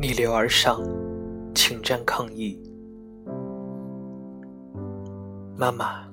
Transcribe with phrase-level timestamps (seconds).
[0.00, 0.80] 逆流而上，
[1.56, 2.56] 请战抗疫。
[5.56, 6.06] 妈妈，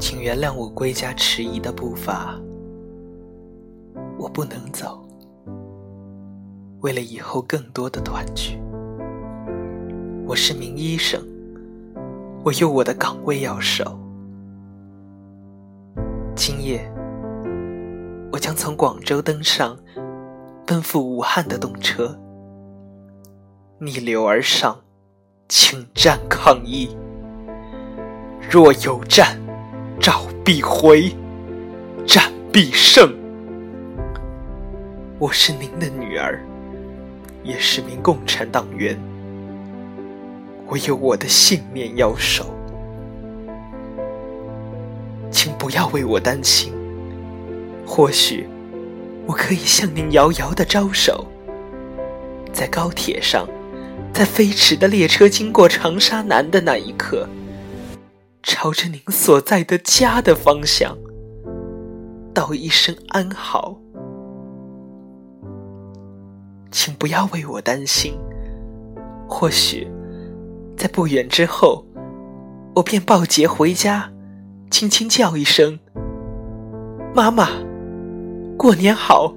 [0.00, 2.34] 请原谅我归家迟疑的步伐。
[4.18, 5.00] 我不能走，
[6.80, 8.58] 为了以后更多的团聚。
[10.26, 11.24] 我是名医生，
[12.42, 13.96] 我有我的岗位要守。
[16.34, 16.92] 今夜，
[18.32, 19.78] 我将从广州登上
[20.66, 22.18] 奔赴武汉的动车，
[23.78, 24.80] 逆流而上，
[25.50, 26.96] 请战抗议。
[28.50, 29.38] 若有战，
[30.00, 31.14] 召必回，
[32.06, 33.14] 战必胜。
[35.18, 36.40] 我是您的女儿，
[37.42, 38.98] 也是名共产党员。
[40.66, 42.46] 我有我的信念要守，
[45.30, 46.72] 请不要为我担心。
[47.86, 48.48] 或许
[49.26, 51.26] 我可以向您遥遥的招手，
[52.54, 53.46] 在高铁上，
[54.16, 57.28] 在飞驰的列车经过长沙南的那一刻，
[58.42, 60.96] 朝着您所在的家的方向，
[62.32, 63.76] 道一声安好。
[66.70, 68.14] 请不要为我担心，
[69.28, 69.86] 或许
[70.78, 71.84] 在不远之后，
[72.76, 74.10] 我便抱杰回家，
[74.70, 75.78] 轻轻叫一声
[77.14, 77.50] “妈妈”，
[78.56, 79.34] 过年好。